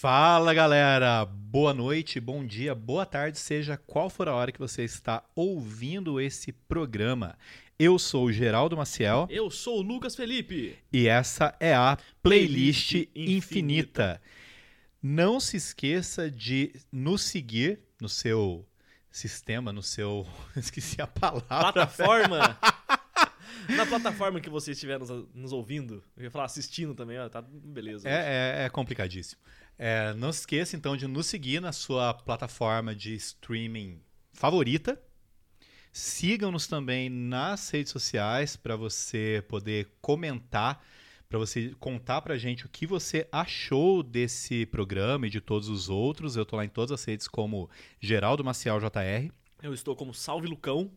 [0.00, 4.82] Fala galera, boa noite, bom dia, boa tarde, seja qual for a hora que você
[4.82, 7.36] está ouvindo esse programa.
[7.78, 10.74] Eu sou o Geraldo Maciel Eu sou o Lucas Felipe.
[10.90, 13.36] e essa é a Playlist Playlist Infinita.
[13.36, 14.22] Infinita.
[15.02, 18.66] Não se esqueça de nos seguir no seu
[19.10, 20.26] sistema, no seu.
[20.56, 21.72] Esqueci a palavra.
[21.72, 22.58] Plataforma.
[23.68, 27.42] Na plataforma que você estiver nos, nos ouvindo, eu ia falar assistindo também, ó, tá
[27.42, 28.08] beleza.
[28.08, 29.40] É, é, é complicadíssimo.
[29.82, 33.98] É, não se esqueça então de nos seguir na sua plataforma de streaming
[34.30, 35.00] favorita.
[35.90, 40.84] Sigam-nos também nas redes sociais para você poder comentar,
[41.30, 45.88] para você contar pra gente o que você achou desse programa e de todos os
[45.88, 46.36] outros.
[46.36, 49.32] Eu tô lá em todas as redes como Geraldo Maciel JR.
[49.62, 50.90] Eu estou como Salve Lucão.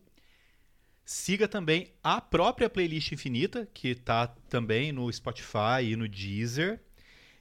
[1.06, 6.82] Siga também a própria playlist infinita, que tá também no Spotify e no Deezer.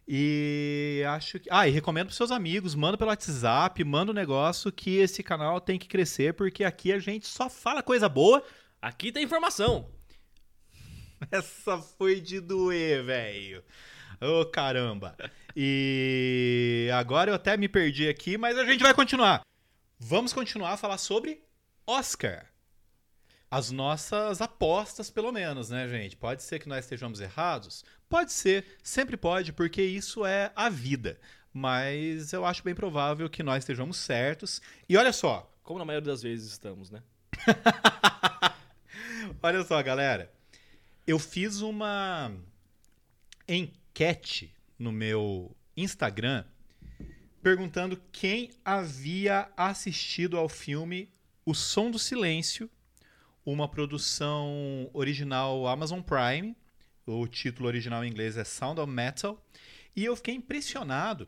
[0.08, 1.50] E acho que.
[1.52, 5.62] Ah, e recomendo pros seus amigos, manda pelo WhatsApp, manda um negócio que esse canal
[5.62, 8.44] tem que crescer, porque aqui a gente só fala coisa boa.
[8.82, 9.90] Aqui tem informação.
[11.32, 13.64] Essa foi de doer, velho.
[14.20, 15.16] Ô, caramba.
[15.56, 19.42] E agora eu até me perdi aqui, mas a gente vai continuar.
[20.00, 21.42] Vamos continuar a falar sobre
[21.88, 22.53] Oscar.
[23.54, 26.18] As nossas apostas, pelo menos, né, gente?
[26.18, 27.86] Pode ser que nós estejamos errados?
[28.10, 31.20] Pode ser, sempre pode, porque isso é a vida.
[31.54, 34.60] Mas eu acho bem provável que nós estejamos certos.
[34.90, 37.04] E olha só, Como na maioria das vezes estamos, né?
[39.44, 40.34] Olha só, galera.
[41.06, 42.32] Eu fiz uma
[43.48, 46.44] enquete no meu Instagram
[47.44, 51.14] perguntando quem havia assistido ao filme
[51.46, 52.68] O Som do Silêncio,
[53.46, 56.56] uma produção original Amazon Prime.
[57.06, 59.44] O título original em inglês é Sound of Metal.
[59.96, 61.28] E eu fiquei impressionado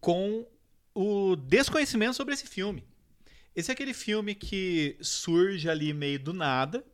[0.00, 0.46] com
[0.94, 2.84] o desconhecimento sobre esse filme.
[3.54, 6.84] Esse é aquele filme que surge ali meio do nada.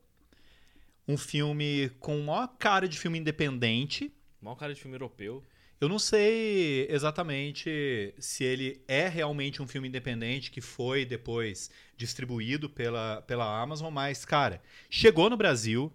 [1.09, 4.13] Um filme com maior cara de filme independente.
[4.41, 5.43] Mal cara de filme europeu.
[5.81, 12.69] Eu não sei exatamente se ele é realmente um filme independente que foi depois distribuído
[12.69, 14.61] pela, pela Amazon, mas, cara,
[14.91, 15.91] chegou no Brasil,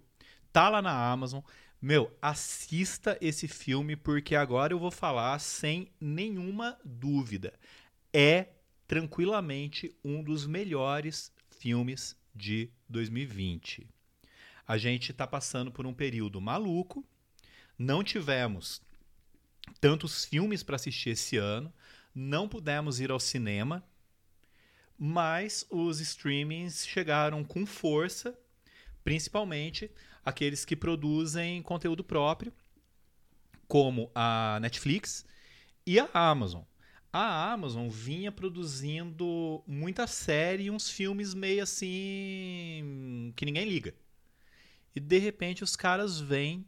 [0.51, 1.43] tá lá na Amazon.
[1.79, 7.53] Meu, assista esse filme porque agora eu vou falar sem nenhuma dúvida.
[8.11, 8.47] É
[8.87, 13.87] tranquilamente um dos melhores filmes de 2020.
[14.67, 17.05] A gente está passando por um período maluco.
[17.77, 18.81] Não tivemos
[19.79, 21.73] tantos filmes para assistir esse ano,
[22.13, 23.83] não pudemos ir ao cinema,
[24.97, 28.37] mas os streamings chegaram com força,
[29.03, 29.91] principalmente
[30.23, 32.53] aqueles que produzem conteúdo próprio,
[33.67, 35.25] como a Netflix
[35.85, 36.63] e a Amazon.
[37.11, 43.93] A Amazon vinha produzindo muita série e uns filmes meio assim que ninguém liga.
[44.93, 46.65] E de repente os caras vêm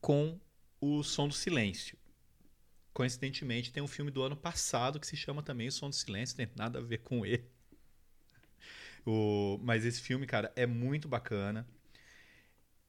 [0.00, 0.38] com
[0.80, 1.98] o Som do Silêncio.
[2.94, 6.36] Coincidentemente, tem um filme do ano passado que se chama também O Som do Silêncio,
[6.36, 7.44] tem nada a ver com ele.
[9.06, 9.60] O...
[9.62, 11.68] Mas esse filme, cara, é muito bacana.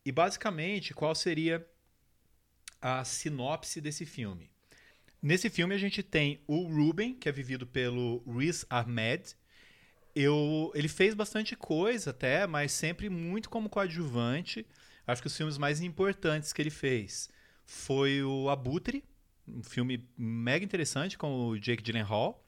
[0.05, 1.67] E basicamente, qual seria
[2.79, 4.49] a sinopse desse filme?
[5.21, 9.35] Nesse filme a gente tem o Ruben, que é vivido pelo Riz Ahmed.
[10.15, 14.65] Eu, ele fez bastante coisa até, mas sempre muito como coadjuvante.
[15.05, 17.29] Acho que os filmes mais importantes que ele fez
[17.65, 19.03] foi o Abutre,
[19.47, 22.45] um filme mega interessante com o Jake Gyllenhaal,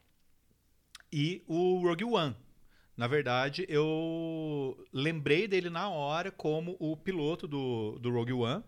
[1.11, 2.35] e o Rogue One.
[2.95, 8.63] Na verdade, eu lembrei dele na hora como o piloto do, do Rogue One.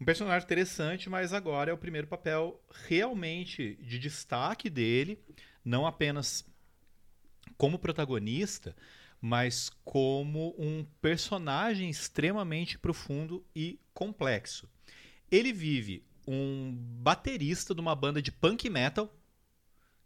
[0.00, 5.18] Um personagem interessante, mas agora é o primeiro papel realmente de destaque dele,
[5.64, 6.44] não apenas
[7.56, 8.76] como protagonista,
[9.20, 14.68] mas como um personagem extremamente profundo e complexo.
[15.30, 19.10] Ele vive um baterista de uma banda de punk metal.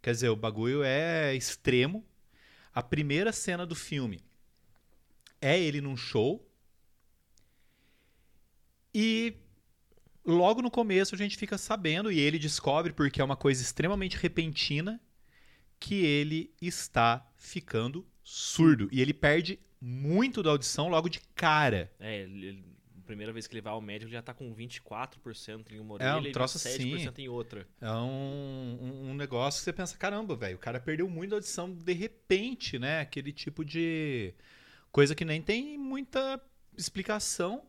[0.00, 2.04] Quer dizer, o bagulho é extremo.
[2.72, 4.20] A primeira cena do filme
[5.40, 6.48] é ele num show.
[8.94, 9.34] E
[10.24, 14.16] logo no começo a gente fica sabendo, e ele descobre, porque é uma coisa extremamente
[14.16, 15.00] repentina,
[15.80, 18.88] que ele está ficando surdo.
[18.92, 21.92] E ele perde muito da audição logo de cara.
[21.98, 22.64] É, ele,
[23.12, 26.12] primeira vez que ele vai ao médico, ele já tá com 24% em uma É,
[26.14, 27.66] um orelha troço e 7% em outra.
[27.80, 31.36] É um, um- um negócio que você pensa, caramba, velho, o cara perdeu muito a
[31.36, 33.00] audição de repente, né?
[33.00, 34.34] Aquele tipo de
[34.90, 36.40] coisa que nem tem muita
[36.76, 37.62] explicação.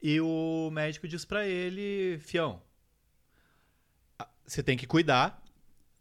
[0.00, 2.60] E o médico diz pra ele, fião,
[4.46, 5.42] você tem que cuidar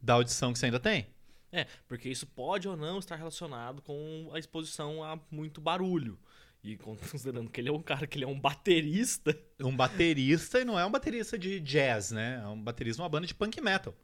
[0.01, 1.07] da audição que você ainda tem.
[1.51, 6.17] É, porque isso pode ou não estar relacionado com a exposição a muito barulho.
[6.63, 9.35] E considerando que ele é um cara que ele é um baterista.
[9.59, 12.39] Um baterista e não é um baterista de jazz, né?
[12.43, 13.95] É um baterista de uma banda de punk metal.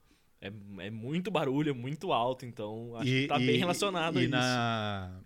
[0.41, 0.47] É,
[0.79, 4.19] é muito barulho, é muito alto, então acho E- que tá e- bem relacionado e
[4.19, 4.31] a isso.
[4.31, 5.19] na,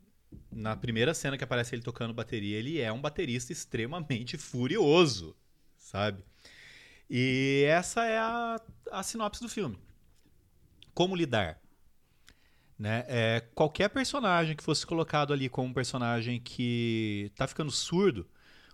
[0.51, 5.35] na primeira cena que aparece ele tocando bateria, ele é um baterista extremamente furioso,
[5.77, 6.21] sabe?
[7.09, 8.59] E essa é a,
[8.91, 9.77] a sinopse do filme.
[10.93, 11.60] Como lidar?
[12.81, 13.05] Né?
[13.07, 18.27] É, qualquer personagem que fosse colocado ali como um personagem que tá ficando surdo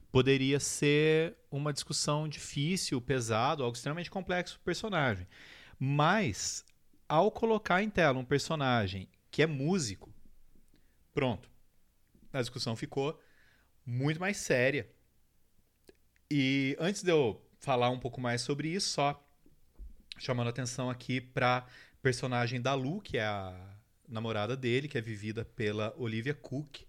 [0.09, 5.27] poderia ser uma discussão difícil, pesado, algo extremamente complexo pro personagem.
[5.77, 6.63] Mas
[7.05, 10.09] ao colocar em tela um personagem que é músico,
[11.13, 11.51] pronto.
[12.31, 13.19] A discussão ficou
[13.85, 14.89] muito mais séria.
[16.31, 19.21] E antes de eu falar um pouco mais sobre isso, só
[20.17, 21.67] chamando atenção aqui para
[22.01, 23.76] personagem da Lu, que é a
[24.07, 26.81] namorada dele, que é vivida pela Olivia Cook,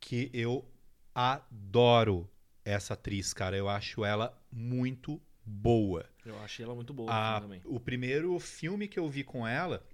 [0.00, 0.68] que eu
[1.14, 2.28] adoro
[2.64, 3.56] essa atriz, cara.
[3.56, 6.04] Eu acho ela muito boa.
[6.24, 7.60] Eu achei ela muito boa A- também.
[7.64, 9.84] o primeiro filme que eu vi com ela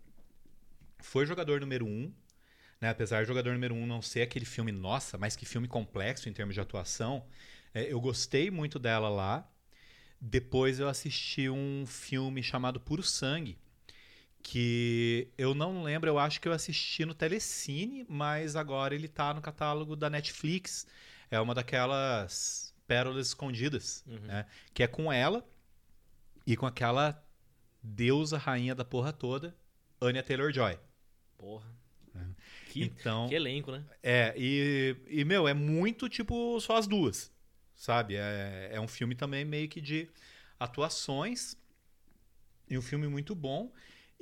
[0.99, 2.12] foi Jogador Número 1.
[2.81, 2.88] Né?
[2.88, 6.32] Apesar de Jogador Número 1 não ser aquele filme, nossa, mas que filme complexo em
[6.32, 7.25] termos de atuação,
[7.72, 9.49] é, eu gostei muito dela lá.
[10.20, 13.58] Depois eu assisti um filme chamado Puro Sangue,
[14.44, 19.32] que eu não lembro, eu acho que eu assisti no Telecine, mas agora ele tá
[19.32, 20.87] no catálogo da Netflix.
[21.31, 24.19] É uma daquelas pérolas escondidas, Uhum.
[24.20, 24.46] né?
[24.75, 25.43] Que é com ela
[26.46, 27.20] e com aquela
[27.82, 29.56] deusa rainha da porra toda,
[30.00, 30.79] Anya Taylor-Joy.
[31.38, 31.75] Porra.
[32.69, 33.82] Que, Então, que elenco, né?
[34.02, 37.32] é, e, e, meu, é muito tipo só as duas,
[37.75, 38.17] sabe?
[38.17, 40.08] É, é um filme também meio que de
[40.61, 41.56] atuações
[42.69, 43.73] e um filme muito bom.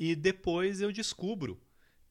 [0.05, 1.63] E depois eu descubro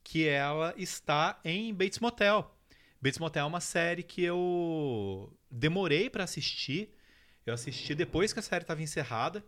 [0.01, 2.57] que ela está em Bates Motel.
[3.01, 6.95] Bates Motel é uma série que eu demorei pra assistir.
[7.45, 9.43] Eu assisti depois que a série estava encerrada.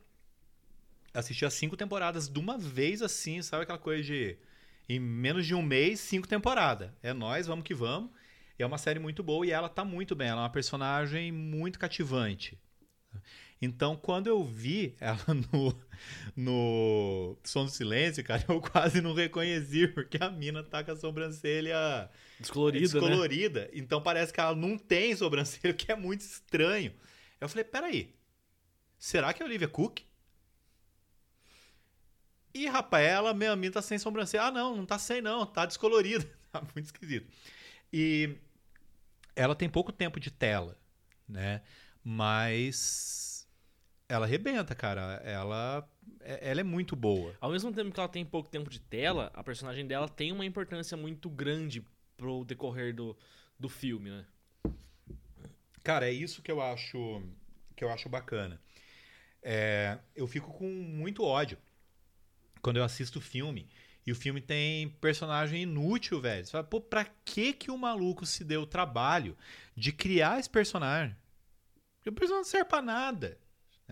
[1.14, 4.38] Assisti as cinco temporadas de uma vez assim, sabe aquela coisa de
[4.90, 6.92] em menos de um mês, cinco temporadas.
[7.02, 8.12] É nós, vamos que vamos.
[8.60, 10.28] E é uma série muito boa e ela tá muito bem.
[10.28, 12.60] Ela é uma personagem muito cativante.
[13.66, 15.18] Então, quando eu vi ela
[15.54, 15.74] no,
[16.36, 20.98] no Som do Silêncio, cara, eu quase não reconheci, porque a mina tá com a
[20.98, 23.00] sobrancelha Descolorida, né?
[23.00, 23.70] descolorida.
[23.72, 26.94] Então parece que ela não tem sobrancelha, o que é muito estranho.
[27.40, 28.14] Eu falei, peraí,
[29.00, 30.02] será que é a Olivia Cook?
[32.54, 34.44] E, rapaz, ela, minha mina tá sem sobrancelha.
[34.44, 36.30] Ah, não, não tá sem não, tá descolorida.
[36.54, 37.28] Tá muito esquisito.
[37.92, 38.36] E
[39.36, 40.78] ela tem pouco tempo de tela,
[41.28, 41.64] né?
[42.04, 43.33] Mas
[44.14, 45.22] ela arrebenta, cara.
[45.24, 45.88] Ela,
[46.22, 47.36] é- ela é muito boa.
[47.42, 50.46] Ao mesmo tempo que ela tem pouco tempo de tela, a personagem dela tem uma
[50.46, 51.84] importância muito grande
[52.16, 53.18] pro decorrer do,
[53.60, 54.26] do filme, né?
[55.84, 57.22] Cara, é isso que eu acho
[57.76, 58.62] que eu acho bacana.
[59.42, 61.58] É, eu fico com muito ódio
[62.62, 63.68] quando eu assisto o filme
[64.06, 66.46] e o filme tem personagem inútil, velho.
[66.46, 69.36] Você fala, pô, pra que que o maluco se deu o trabalho
[69.76, 71.16] de criar esse personagem?
[71.98, 73.38] Porque o personagem não serve pra nada.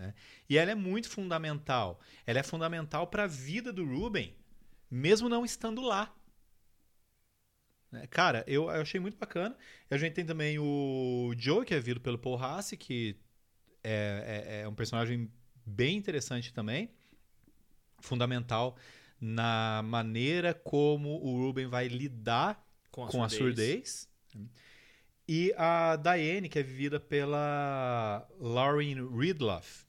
[0.02, 0.14] Né?
[0.48, 2.00] E ela é muito fundamental.
[2.26, 4.34] Ela é fundamental pra vida do Ruben,
[4.90, 6.14] mesmo não estando lá.
[7.90, 8.06] né?
[8.08, 9.56] Cara, eu, eu achei muito bacana.
[9.90, 13.16] A gente tem também o Joe, que é vindo pelo Paul Hassi, que
[13.82, 15.30] é, é- é um personagem
[15.64, 16.90] bem interessante também.
[18.00, 18.76] Fundamental
[19.20, 24.08] na maneira como o Ruben vai lidar Com a com a surdez.
[24.32, 24.48] surdez.
[25.28, 29.86] E a Diane, que é vivida pela Lauren Ridloff,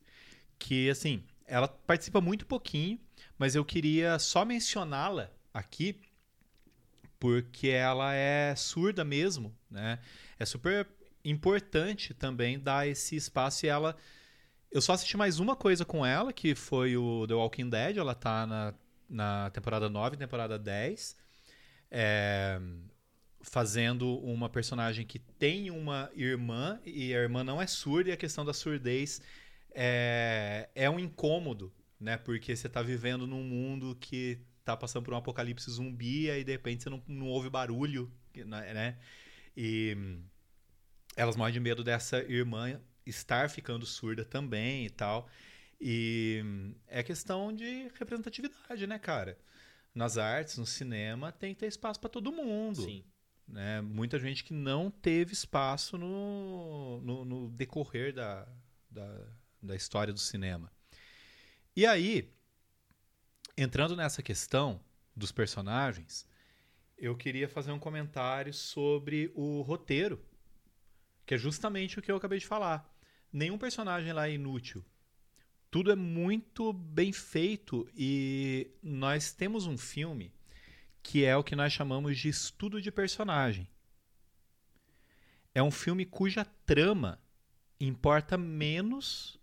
[0.63, 2.97] que, assim, ela participa muito pouquinho,
[3.37, 5.99] mas eu queria só mencioná-la aqui,
[7.19, 9.99] porque ela é surda mesmo, né?
[10.39, 10.87] É super
[11.23, 13.97] importante também dar esse espaço e ela...
[14.71, 18.15] Eu só assisti mais uma coisa com ela, que foi o The Walking Dead, ela
[18.15, 18.73] tá na,
[19.09, 21.17] na temporada 9 e temporada 10.
[21.91, 22.59] É,
[23.41, 28.17] fazendo uma personagem que tem uma irmã e a irmã não é surda e a
[28.17, 29.21] questão da surdez
[29.73, 32.17] é, é um incômodo, né?
[32.17, 36.51] Porque você tá vivendo num mundo que tá passando por um apocalipse zumbi e de
[36.51, 38.11] repente você não, não ouve barulho,
[38.45, 38.97] né?
[39.55, 40.23] E hum,
[41.15, 45.27] elas morrem de medo dessa irmã estar ficando surda também e tal.
[45.79, 46.43] E
[46.87, 49.37] é questão de representatividade, né, cara?
[49.93, 53.03] Nas artes, no cinema, tem que ter espaço para todo mundo Sim.
[53.47, 53.81] né?
[53.81, 58.47] Muita gente que não teve espaço no, no, no decorrer da,
[58.89, 59.27] da,
[59.63, 60.71] da história do cinema.
[61.75, 62.31] E aí,
[63.57, 64.79] entrando nessa questão
[65.15, 66.27] dos personagens,
[66.97, 70.23] eu queria fazer um comentário sobre o roteiro,
[71.25, 72.87] que é justamente o que eu acabei de falar.
[73.31, 74.85] Nenhum personagem lá é inútil.
[75.71, 80.31] Tudo é muito bem feito e nós temos um filme
[81.01, 83.67] que é o que nós chamamos de estudo de personagem.
[85.53, 87.19] É um filme cuja trama
[87.79, 89.39] importa menos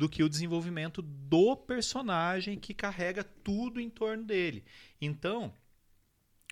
[0.00, 4.64] do que o desenvolvimento do personagem que carrega tudo em torno dele.
[4.98, 5.52] Então,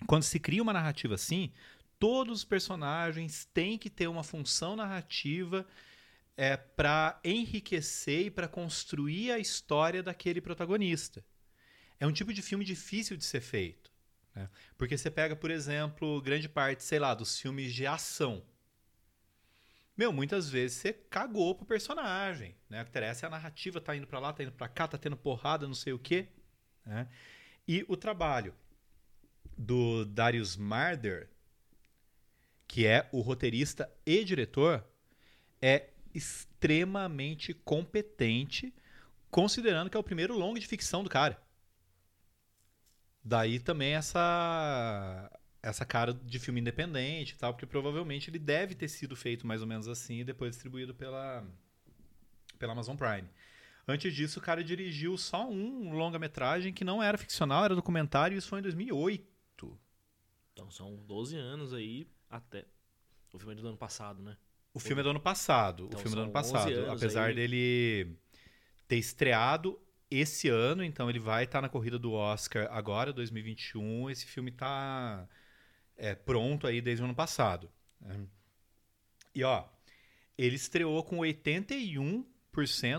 [0.05, 1.51] quando se cria uma narrativa assim,
[1.97, 5.65] todos os personagens têm que ter uma função narrativa
[6.37, 11.25] é, para enriquecer e para construir a história daquele protagonista.
[11.99, 13.91] É um tipo de filme difícil de ser feito.
[14.35, 14.47] Né?
[14.77, 18.43] Porque você pega, por exemplo, grande parte, sei lá, dos filmes de ação.
[19.99, 22.81] Meu, muitas vezes você cagou pro personagem, né?
[22.81, 24.97] O que interessa é a narrativa, tá indo para lá, tá indo para cá, tá
[24.97, 26.29] tendo porrada, não sei o quê.
[26.85, 27.05] Né?
[27.67, 28.55] E o trabalho
[29.57, 31.29] do Darius Marder,
[32.65, 34.87] que é o roteirista e diretor,
[35.61, 38.73] é extremamente competente,
[39.29, 41.37] considerando que é o primeiro longo de ficção do cara.
[43.21, 45.28] Daí também essa
[45.69, 49.61] essa cara de filme independente e tal, porque provavelmente ele deve ter sido feito mais
[49.61, 51.45] ou menos assim e depois distribuído pela
[52.57, 53.27] pela Amazon Prime.
[53.87, 58.37] Antes disso, o cara dirigiu só um longa-metragem que não era ficcional, era documentário, e
[58.37, 59.79] isso foi em 2008.
[60.53, 62.65] Então são 12 anos aí até.
[63.33, 64.37] O filme é do ano passado, né?
[64.73, 65.85] O filme é do ano passado.
[65.85, 66.91] Então, o filme é do ano passado.
[66.91, 67.35] Apesar aí...
[67.35, 68.15] dele
[68.87, 74.09] ter estreado esse ano, então ele vai estar tá na corrida do Oscar agora, 2021.
[74.09, 75.27] Esse filme está
[75.99, 77.69] é, pronto aí desde o ano passado.
[77.99, 78.25] Né?
[79.35, 79.67] E ó,
[80.37, 82.25] ele estreou com 81%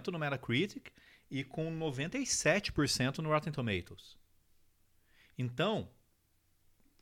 [0.08, 0.90] no Metacritic
[1.30, 4.16] e com 97% no Rotten Tomatoes.
[5.38, 5.88] Então,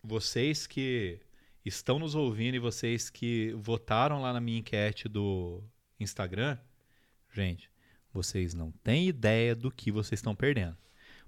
[0.03, 1.21] vocês que
[1.65, 5.63] estão nos ouvindo e vocês que votaram lá na minha enquete do
[5.99, 6.57] Instagram,
[7.33, 7.71] gente,
[8.13, 10.77] vocês não têm ideia do que vocês estão perdendo.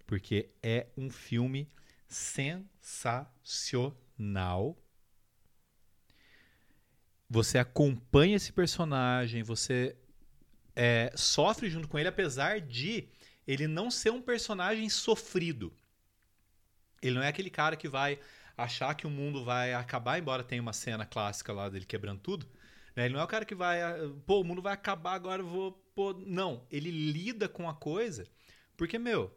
[0.07, 1.69] Porque é um filme
[2.09, 3.97] sensacional.
[7.29, 9.97] Você acompanha esse personagem, você
[10.75, 13.09] é, sofre junto com ele, apesar de
[13.47, 15.73] ele não ser um personagem sofrido.
[17.03, 18.19] Ele não é aquele cara que vai
[18.57, 22.47] achar que o mundo vai acabar, embora tenha uma cena clássica lá dele quebrando tudo.
[22.95, 23.07] Né?
[23.07, 23.81] Ele não é o cara que vai,
[24.27, 25.73] pô, o mundo vai acabar agora, eu vou.
[25.95, 26.13] Pô.
[26.13, 28.27] Não, ele lida com a coisa,
[28.77, 29.35] porque, meu,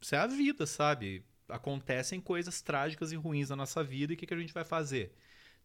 [0.00, 1.24] isso é a vida, sabe?
[1.48, 4.64] Acontecem coisas trágicas e ruins na nossa vida e o que, que a gente vai
[4.64, 5.14] fazer?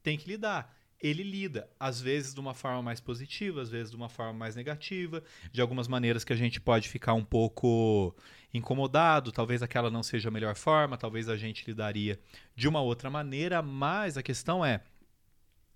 [0.01, 3.97] Tem que lidar ele lida, às vezes de uma forma mais positiva, às vezes de
[3.97, 5.21] uma forma mais negativa,
[5.51, 8.15] de algumas maneiras que a gente pode ficar um pouco
[8.53, 12.17] incomodado, talvez aquela não seja a melhor forma, talvez a gente lidaria
[12.55, 14.81] de uma outra maneira, mas a questão é,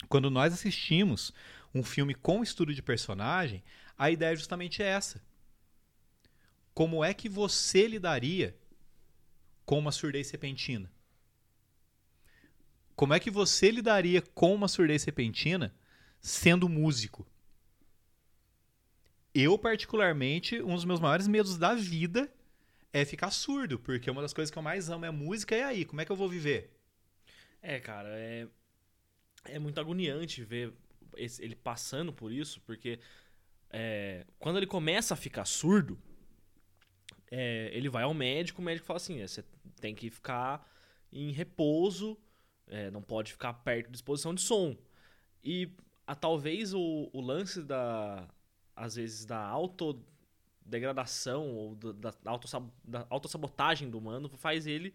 [0.07, 1.33] quando nós assistimos
[1.75, 3.61] um filme com estudo de personagem,
[3.97, 5.21] a ideia é justamente essa.
[6.73, 8.55] Como é que você lidaria
[9.67, 10.89] com uma surdez repentina?
[12.95, 15.75] Como é que você lidaria com uma surdez repentina
[16.21, 17.27] sendo músico?
[19.35, 22.33] Eu, particularmente, um dos meus maiores medos da vida
[22.93, 25.85] é ficar surdo, porque uma das coisas que eu mais amo é música, e aí?
[25.85, 26.71] Como é que eu vou viver?
[27.61, 28.47] É, cara, é,
[29.43, 30.73] é muito agoniante ver
[31.17, 33.01] esse, ele passando por isso, porque
[33.69, 36.01] é, quando ele começa a ficar surdo,
[37.31, 39.43] é, ele vai ao médico, o médico fala assim: é, você
[39.79, 40.67] tem que ficar
[41.11, 42.17] em repouso
[42.67, 44.75] é, não pode ficar perto de exposição de som.
[45.43, 45.69] E
[46.05, 48.27] a, talvez o, o lance da.
[48.75, 52.11] Às vezes da autodegradação ou da,
[52.83, 54.93] da autossabotagem do humano faz ele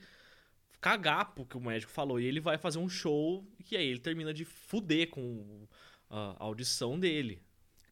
[0.80, 2.20] cagar pro que o médico falou.
[2.20, 5.66] E ele vai fazer um show que aí ele termina de fuder com
[6.08, 7.42] a audição dele.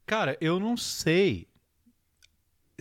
[0.05, 1.49] Cara, eu não sei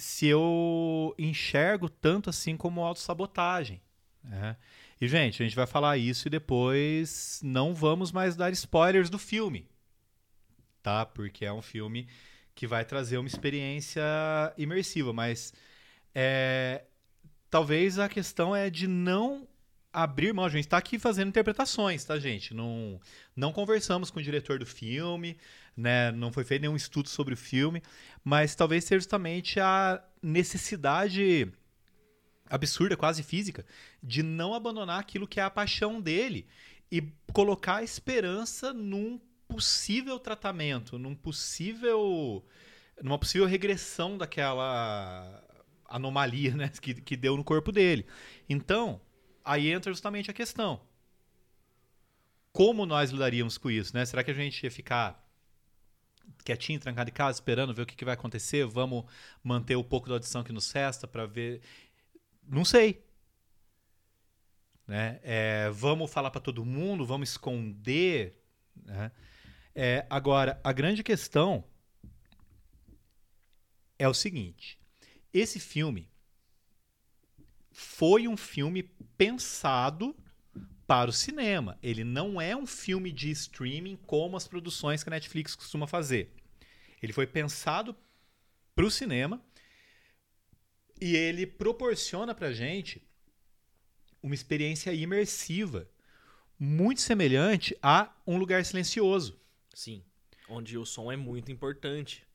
[0.01, 3.81] se eu enxergo tanto assim como autossabotagem.
[4.25, 4.57] Né?
[5.01, 9.19] E, gente, a gente vai falar isso e depois não vamos mais dar spoilers do
[9.19, 9.69] filme.
[10.83, 11.05] Tá?
[11.05, 12.09] Porque é um filme
[12.55, 14.03] que vai trazer uma experiência
[14.57, 15.13] imersiva.
[15.13, 15.53] Mas
[16.15, 16.85] é,
[17.51, 19.47] talvez a questão é de não
[19.93, 20.45] abrir mão.
[20.45, 22.55] A gente está aqui fazendo interpretações, tá, gente?
[22.55, 23.01] Não,
[23.37, 25.37] não conversamos com o diretor do filme,
[25.77, 26.11] né?
[26.13, 27.83] não foi feito nenhum estudo sobre o filme,
[28.25, 31.51] mas talvez seja justamente a necessidade
[32.49, 33.65] absurda, quase física,
[34.03, 36.47] de não abandonar aquilo que é a paixão dele
[36.91, 42.45] e colocar a esperança num possível tratamento, num possível
[43.03, 45.43] numa possível regressão daquela
[45.87, 48.07] anomalia né, que, que deu no corpo dele.
[48.49, 49.01] Então,
[49.45, 50.81] aí entra justamente a questão.
[52.53, 53.95] Como nós lidaríamos com isso?
[53.95, 54.05] Né?
[54.05, 55.20] Será que a gente ia ficar
[56.45, 58.67] quietinho, trancado em casa, esperando ver o que, que vai acontecer?
[58.67, 59.05] Vamos
[59.43, 61.61] manter o pouco da audição que nos resta para ver.
[62.47, 63.05] Não sei.
[64.87, 65.21] Né?
[65.23, 68.43] É, vamos falar para todo mundo, vamos esconder.
[68.75, 69.13] Né?
[69.75, 71.65] É, agora, a grande questão
[73.99, 74.79] é o seguinte:
[75.33, 76.11] esse filme
[77.71, 78.83] foi um filme
[79.17, 80.17] pensado
[80.91, 81.79] para o cinema.
[81.81, 86.35] Ele não é um filme de streaming como as produções que a Netflix costuma fazer.
[87.01, 87.95] Ele foi pensado
[88.75, 89.41] para o cinema
[91.01, 93.01] e ele proporciona para gente
[94.21, 95.89] uma experiência imersiva
[96.59, 99.41] muito semelhante a Um Lugar Silencioso.
[99.73, 100.03] Sim,
[100.49, 102.27] onde o som é muito importante.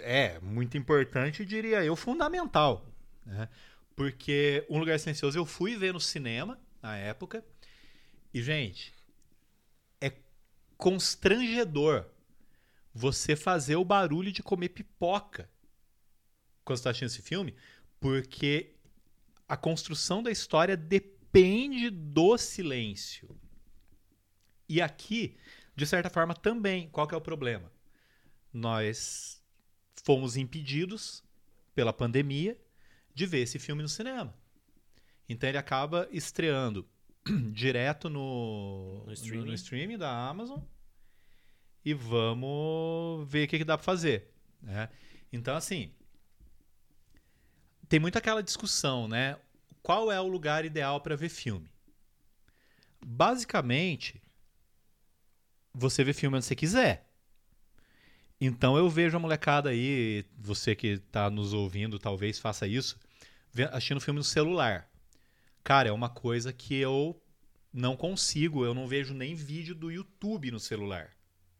[0.00, 2.84] É, muito importante, diria eu, fundamental.
[3.24, 3.48] Né?
[3.94, 7.44] Porque Um Lugar Silencioso eu fui ver no cinema na época.
[8.32, 8.94] E, gente,
[10.00, 10.12] é
[10.76, 12.06] constrangedor
[12.92, 15.50] você fazer o barulho de comer pipoca
[16.64, 17.54] quando você está assistindo esse filme,
[18.00, 18.74] porque
[19.48, 23.38] a construção da história depende do silêncio.
[24.68, 25.36] E aqui,
[25.76, 27.70] de certa forma, também, qual que é o problema?
[28.52, 29.40] Nós
[30.02, 31.22] fomos impedidos
[31.74, 32.58] pela pandemia
[33.14, 34.34] de ver esse filme no cinema.
[35.28, 36.88] Então ele acaba estreando
[37.52, 39.38] direto no, No streaming.
[39.40, 40.60] no, no streaming da Amazon
[41.84, 44.32] e vamos ver o que, que dá para fazer.
[44.60, 44.88] Né?
[45.32, 45.92] Então, assim,
[47.88, 49.38] tem muito aquela discussão, né?
[49.82, 51.70] Qual é o lugar ideal para ver filme?
[53.04, 54.20] Basicamente,
[55.72, 57.08] você vê filme onde você quiser.
[58.40, 62.98] Então eu vejo a molecada aí, você que está nos ouvindo, talvez faça isso,
[63.70, 64.90] assistindo filme no celular.
[65.66, 67.20] Cara, é uma coisa que eu
[67.72, 71.10] não consigo, eu não vejo nem vídeo do YouTube no celular.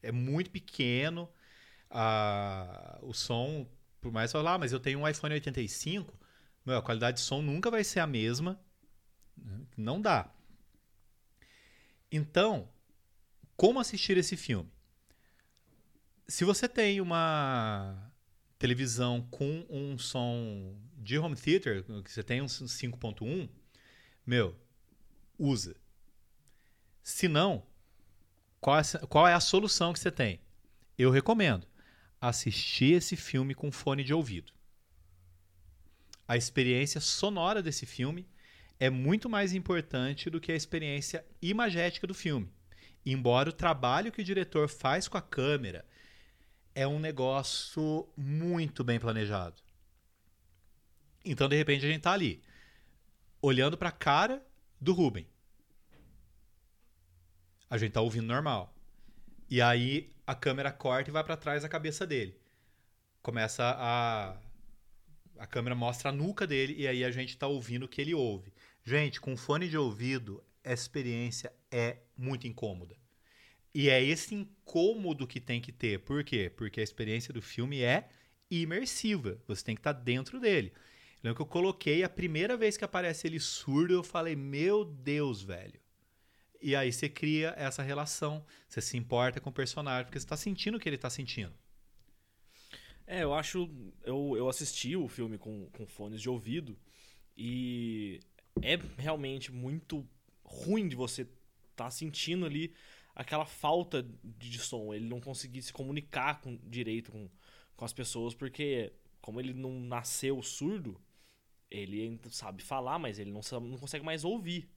[0.01, 1.29] É muito pequeno,
[1.91, 3.69] a- o som,
[4.01, 6.17] por mais falar, ah, mas eu tenho um iPhone 85,
[6.65, 8.57] meu, a qualidade de som nunca vai ser a mesma.
[9.77, 10.33] Não dá.
[12.09, 12.69] Então,
[13.57, 14.71] como assistir esse filme?
[16.29, 18.13] Se você tem uma
[18.57, 23.49] televisão com um som de home theater, que você tem um 5.1,
[24.27, 24.57] meu,
[25.39, 25.77] usa.
[27.03, 27.63] Se não,
[28.61, 30.41] qual é, a- qual é a solução que você tem?
[30.99, 31.67] Eu recomendo
[32.21, 34.53] assistir esse filme com fone de ouvido.
[36.27, 38.27] A experiência sonora desse filme
[38.81, 42.51] é muito mais importante do que a experiência imagética do filme.
[43.05, 45.87] Embora o trabalho que o diretor faz com a câmera
[46.75, 49.63] é um negócio muito bem planejado.
[51.25, 52.43] Então, de repente, a gente tá ali,
[53.41, 54.45] olhando para a cara
[54.81, 55.27] do Ruben.
[57.69, 58.75] A gente tá ouvindo normal.
[59.49, 62.39] E aí a câmera corta e vai para trás da cabeça dele.
[63.23, 64.37] Começa a
[65.39, 68.15] a câmera mostra a nuca dele e aí a gente tá ouvindo o que ele
[68.15, 68.53] ouve.
[68.83, 72.97] Gente, com fone de ouvido, essa experiência é muito incômoda.
[73.75, 76.01] E é esse incômodo que tem que ter.
[76.01, 76.51] Por quê?
[76.57, 78.09] Porque a experiência do filme é
[78.51, 79.39] imersiva.
[79.47, 80.73] Você tem que estar dentro dele.
[81.27, 85.43] Lembro que eu coloquei a primeira vez que aparece ele surdo, eu falei, meu Deus,
[85.43, 85.81] velho.
[86.63, 88.47] E aí você cria essa relação.
[88.69, 91.53] Você se importa com o personagem, porque você está sentindo o que ele está sentindo.
[93.05, 93.69] É, eu acho.
[94.05, 96.79] Eu, eu assisti o filme com, com fones de ouvido
[97.37, 98.21] e
[98.63, 100.09] é realmente muito
[100.45, 101.27] ruim de você
[101.73, 102.73] estar sentindo ali
[103.17, 104.95] aquela falta de, de som.
[104.95, 107.29] Ele não conseguir se comunicar com, direito com,
[107.75, 111.01] com as pessoas, porque como ele não nasceu surdo,
[111.71, 114.69] ele sabe falar, mas ele não, sabe- não consegue mais ouvir.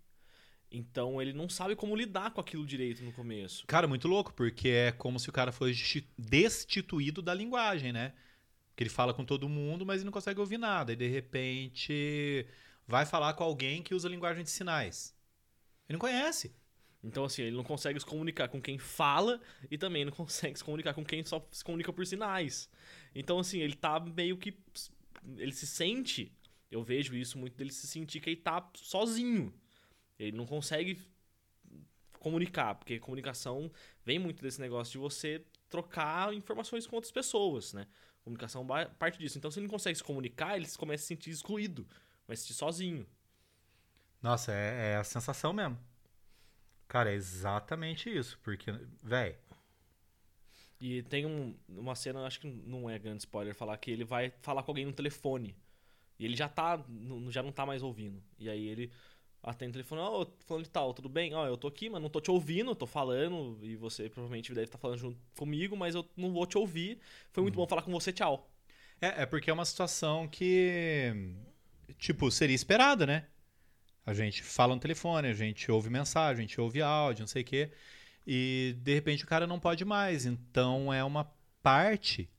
[0.71, 3.65] Então ele não sabe como lidar com aquilo direito no começo.
[3.65, 8.13] Cara, muito louco, porque é como se o cara fosse desti- destituído da linguagem, né?
[8.75, 10.93] Que ele fala com todo mundo, mas ele não consegue ouvir nada.
[10.93, 12.45] E de repente
[12.87, 15.15] vai falar com alguém que usa linguagem de sinais.
[15.87, 16.55] Ele não conhece.
[17.03, 20.63] Então, assim, ele não consegue se comunicar com quem fala e também não consegue se
[20.63, 22.69] comunicar com quem só se comunica por sinais.
[23.15, 24.53] Então, assim, ele tá meio que.
[25.37, 26.31] Ele se sente.
[26.71, 29.53] Eu vejo isso muito dele se sentir que ele tá sozinho.
[30.19, 30.99] Ele não consegue
[32.19, 33.71] comunicar, porque comunicação
[34.03, 37.87] vem muito desse negócio de você trocar informações com outras pessoas, né?
[38.23, 38.65] Comunicação
[38.97, 39.37] parte disso.
[39.37, 41.87] Então, se ele não consegue se comunicar, ele começa a se sentir excluído,
[42.27, 43.07] vai se sentir sozinho.
[44.21, 45.77] Nossa, é, é a sensação mesmo.
[46.89, 48.37] Cara, é exatamente isso.
[48.43, 49.37] Porque, velho,
[50.79, 54.31] E tem um- uma cena, acho que não é grande spoiler, falar que ele vai
[54.41, 55.55] falar com alguém no telefone.
[56.19, 58.21] E ele já tá, não- já não tá mais ouvindo.
[58.37, 58.91] E aí ele
[59.41, 61.33] atende o telefone, ó, falando de tal, tudo bem?
[61.33, 64.65] Ó, eu tô aqui, mas não tô te ouvindo, tô falando, e você provavelmente deve
[64.65, 66.99] estar falando junto comigo, mas eu não vou te ouvir.
[67.31, 68.49] Foi muito bom falar com você, tchau.
[69.01, 71.13] É, é porque é uma situação que,
[71.97, 73.25] tipo, seria esperada, né?
[74.05, 77.43] A gente fala no telefone, a gente ouve mensagem, a gente ouve áudio, não sei
[77.43, 77.71] o quê.
[78.25, 80.25] E de repente o cara não pode mais.
[80.25, 82.29] Então é uma parte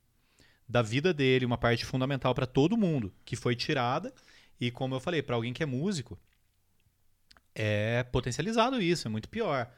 [0.71, 4.15] da vida dele, uma parte fundamental para todo mundo, que foi tirada.
[4.61, 6.17] E como eu falei, para alguém que é músico,
[7.53, 9.69] é potencializado isso, é muito pior.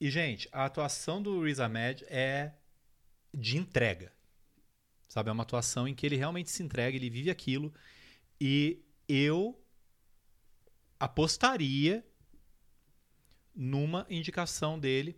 [0.00, 2.50] E, gente, a atuação do Riz Ahmed é
[3.32, 4.12] de entrega.
[5.08, 5.30] Sabe?
[5.30, 7.72] É uma atuação em que ele realmente se entrega, ele vive aquilo.
[8.40, 9.56] E eu
[10.98, 12.04] apostaria
[13.54, 15.16] numa indicação dele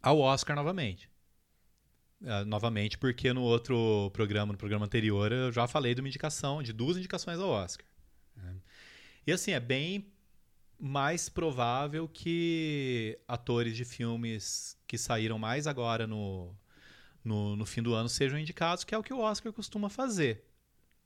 [0.00, 1.09] ao Oscar novamente.
[2.24, 6.62] Ah, novamente, porque no outro programa, no programa anterior, eu já falei de uma indicação,
[6.62, 7.86] de duas indicações ao Oscar.
[8.36, 8.56] né?
[9.26, 10.12] E assim, é bem
[10.78, 16.54] mais provável que atores de filmes que saíram mais agora no,
[17.24, 20.44] no, no fim do ano sejam indicados, que é o que o Oscar costuma fazer.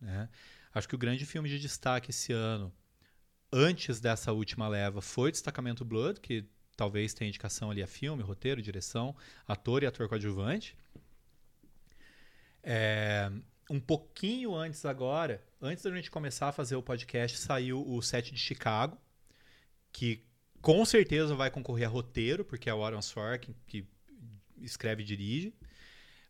[0.01, 0.29] né?
[0.73, 2.73] Acho que o grande filme de destaque esse ano,
[3.53, 6.45] antes dessa última leva, foi Destacamento Blood, que
[6.77, 9.15] talvez tenha indicação ali a filme, roteiro, direção,
[9.47, 10.77] ator e ator coadjuvante.
[12.65, 13.31] É,
[13.71, 18.33] um pouquinho antes agora, antes da gente começar a fazer o podcast, saiu o set
[18.33, 18.99] de Chicago,
[19.93, 20.25] que
[20.61, 23.87] com certeza vai concorrer a roteiro, porque é o Aaron Sorkin que
[24.61, 25.55] escreve e dirige.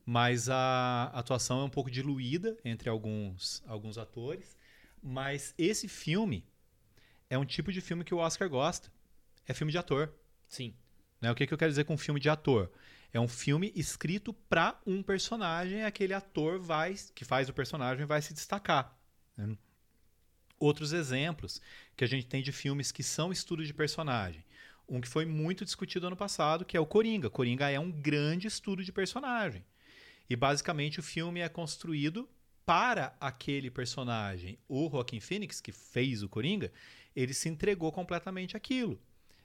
[0.05, 4.57] Mas a atuação é um pouco diluída entre alguns, alguns atores.
[5.03, 6.45] Mas esse filme
[7.31, 8.93] é um tipo de filme que o Oscar gosta.
[9.47, 10.13] É filme de ator.
[10.49, 10.75] Sim.
[11.21, 11.31] Né?
[11.31, 12.71] O que, que eu quero dizer com filme de ator?
[13.15, 18.21] É um filme escrito para um personagem, aquele ator vai, que faz o personagem vai
[18.21, 18.99] se destacar.
[19.37, 19.57] né?
[20.59, 21.63] Outros exemplos
[21.97, 24.45] que a gente tem de filmes que são estudo de personagem.
[24.89, 27.31] Um que foi muito discutido ano passado, que é o Coringa.
[27.31, 29.65] Coringa é um grande estudo de personagem.
[30.29, 32.29] E basicamente o filme é construído
[32.67, 34.59] para aquele personagem.
[34.69, 36.73] O Joaquin Phoenix, que fez o Coringa,
[37.15, 39.01] ele se entregou completamente àquilo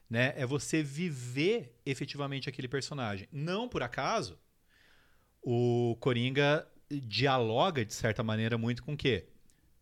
[0.10, 0.34] né?
[0.36, 3.28] É você viver efetivamente aquele personagem.
[3.32, 4.40] Não por acaso,
[5.42, 9.28] o Coringa dialoga de certa maneira muito com o quê?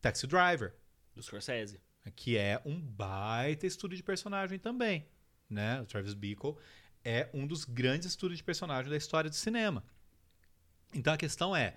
[0.01, 0.75] Taxi Driver,
[1.15, 1.79] Do Scorsese.
[2.15, 5.07] que é um baita estudo de personagem também,
[5.49, 5.81] né?
[5.81, 6.57] O Travis Bickle
[7.03, 9.83] é um dos grandes estudos de personagem da história do cinema.
[10.93, 11.75] Então a questão é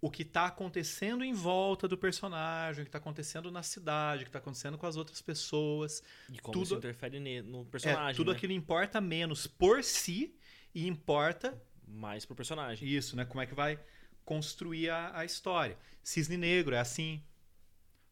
[0.00, 4.24] o que está acontecendo em volta do personagem, o que está acontecendo na cidade, o
[4.24, 6.02] que está acontecendo com as outras pessoas.
[6.32, 8.10] E como Tudo- isso interfere no personagem.
[8.12, 8.36] é, tudo né?
[8.36, 10.34] aquilo importa menos por si
[10.74, 12.88] e importa Mais pro personagem.
[12.88, 13.24] isso, né?
[13.26, 13.78] Como é que vai
[14.24, 15.76] construir a, a história.
[16.02, 17.22] Cisne Negro é assim.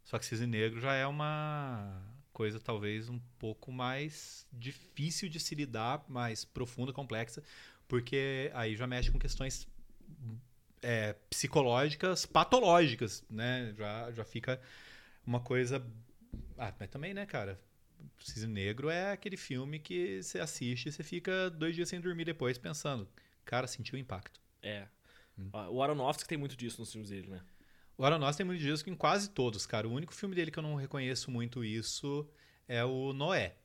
[0.04, 5.54] Só que Cisne Negro já é uma coisa talvez um pouco mais difícil de se
[5.54, 7.42] lidar, mais profunda, complexa,
[7.86, 9.66] porque aí já mexe com questões
[10.82, 13.74] é, psicológicas, patológicas, né?
[13.76, 14.60] Já, já fica
[15.26, 15.84] uma coisa.
[16.56, 17.60] Ah, mas também, né, cara?
[18.18, 22.24] Cisne Negro é aquele filme que você assiste e você fica dois dias sem dormir
[22.24, 23.08] depois pensando,
[23.44, 24.40] cara, sentiu o impacto.
[24.62, 24.86] É.
[25.38, 25.50] Hum.
[25.52, 27.40] Ah, O Aronofsky tem muito disso nos filmes dele, né?
[27.96, 29.88] O Aronofsky tem muito disso em quase todos, cara.
[29.88, 32.28] O único filme dele que eu não reconheço muito isso
[32.66, 33.56] é o Noé.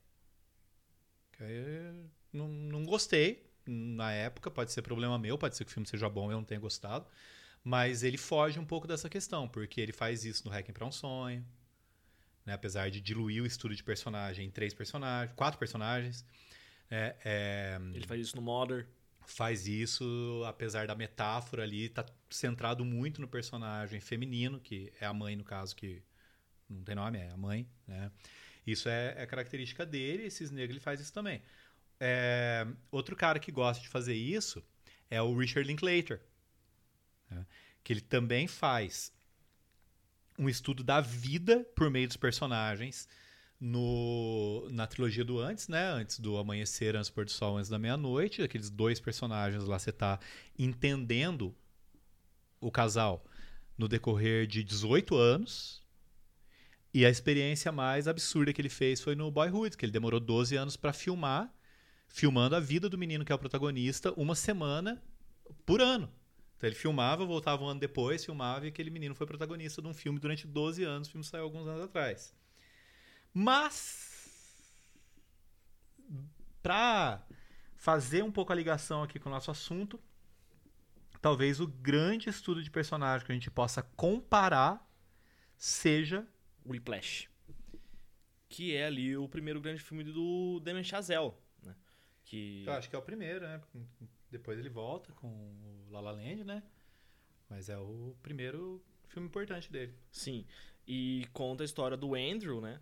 [1.39, 5.87] Aí, não, não gostei na época, pode ser problema meu, pode ser que o filme
[5.87, 7.05] seja bom e eu não tenha gostado.
[7.63, 10.91] Mas ele foge um pouco dessa questão, porque ele faz isso no Hacking para um
[10.91, 11.45] Sonho.
[12.45, 12.53] Né?
[12.53, 16.25] Apesar de diluir o estudo de personagem em três personagens, quatro personagens.
[16.89, 18.85] É, é, Ele faz isso no Mother.
[19.25, 25.13] faz isso, apesar da metáfora ali, tá centrado muito no personagem feminino, que é a
[25.13, 26.03] mãe, no caso, que
[26.69, 28.11] não tem nome, é a mãe, né?
[28.65, 31.41] Isso é, é característica dele, e esses negros ele faz isso também.
[31.99, 34.63] É, outro cara que gosta de fazer isso
[35.09, 36.21] é o Richard Linklater,
[37.29, 37.45] né?
[37.83, 39.13] que ele também faz
[40.37, 43.07] um estudo da vida por meio dos personagens
[43.59, 45.85] no, na trilogia do antes, né?
[45.91, 48.41] Antes do amanhecer, antes do pôr do sol, antes da meia-noite.
[48.41, 50.19] Aqueles dois personagens lá, você tá
[50.59, 51.55] entendendo
[52.59, 53.23] o casal
[53.77, 55.81] no decorrer de 18 anos.
[56.93, 60.55] E a experiência mais absurda que ele fez foi no Boyhood, que ele demorou 12
[60.55, 61.51] anos para filmar,
[62.13, 65.01] filmando a vida do menino que é o protagonista, uma semana
[65.65, 66.07] por ano.
[66.55, 69.95] Então ele filmava, voltava um ano depois, filmava e aquele menino foi protagonista de um
[69.95, 71.07] filme durante 12 anos.
[71.07, 72.35] O filme saiu alguns anos atrás.
[73.33, 74.71] Mas
[76.61, 77.25] para
[77.75, 79.99] fazer um pouco a ligação aqui com o nosso assunto,
[81.19, 84.87] talvez o grande estudo de personagem que a gente possa comparar
[85.57, 86.27] seja
[86.63, 87.27] Whiplash.
[88.47, 91.33] Que é ali o primeiro grande filme do Damien Chazelle?
[92.33, 92.63] Que...
[92.65, 93.61] Eu acho que é o primeiro, né?
[94.31, 96.63] Depois ele volta com o La La Land, né?
[97.47, 99.93] Mas é o primeiro filme importante dele.
[100.11, 100.43] Sim.
[100.87, 102.81] E conta a história do Andrew, né?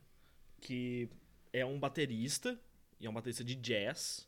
[0.61, 1.09] Que
[1.51, 2.57] é um baterista,
[2.97, 4.25] e é um baterista de jazz.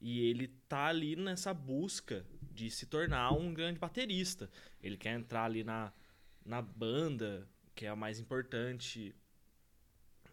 [0.00, 4.50] E ele tá ali nessa busca de se tornar um grande baterista.
[4.82, 5.92] Ele quer entrar ali na,
[6.44, 9.14] na banda, que é a mais importante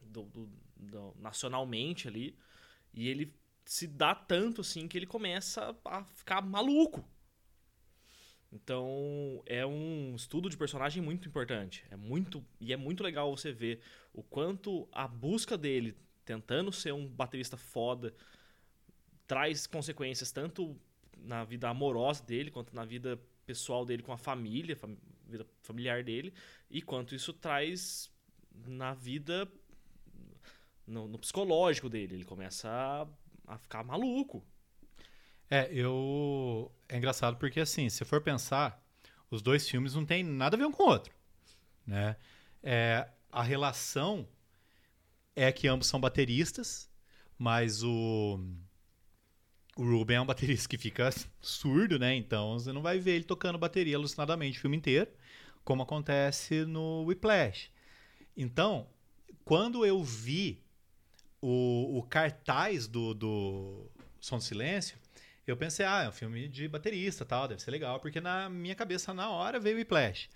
[0.02, 2.36] do, do, do, nacionalmente ali.
[2.92, 3.32] E ele
[3.66, 7.04] se dá tanto assim que ele começa a ficar maluco.
[8.52, 11.84] Então é um estudo de personagem muito importante.
[11.90, 13.82] É muito e é muito legal você ver
[14.14, 18.14] o quanto a busca dele tentando ser um baterista foda
[19.28, 20.80] traz consequências tanto
[21.18, 24.98] na vida amorosa dele quanto na vida pessoal dele com a família, fam
[25.28, 26.34] vida familiar dele,
[26.70, 28.12] e quanto isso traz
[28.68, 29.52] na vida
[30.86, 32.16] no, no psicológico dele.
[32.16, 33.08] Ele começa a,
[33.48, 34.44] a, ficar maluco.
[35.50, 36.72] É, eu.
[36.90, 38.84] É engraçado porque, assim, se for pensar,
[39.30, 41.14] os dois filmes não tem nada a ver um com o outro.
[41.86, 42.16] Né?
[42.64, 44.28] É, a relação
[45.36, 46.90] é que ambos são bateristas,
[47.38, 48.40] mas o.
[49.78, 51.10] O Ruben é um baterista que fica
[51.42, 52.16] surdo, né?
[52.16, 55.12] Então você não vai ver ele tocando bateria alucinadamente o filme inteiro,
[55.66, 57.70] como acontece no Whiplash.
[58.38, 58.88] Então,
[59.44, 60.65] quando eu vi
[61.48, 64.98] o, o cartaz do, do Som do Silêncio,
[65.46, 68.74] eu pensei, ah, é um filme de baterista tal, deve ser legal, porque na minha
[68.74, 70.28] cabeça, na hora, veio o Whiplash.